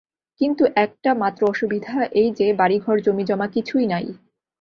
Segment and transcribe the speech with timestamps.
[0.41, 4.05] কিন্তু একটি মাত্র অসুবিধা এই যে, বাড়িঘর জমিজমা কিছুই নাই।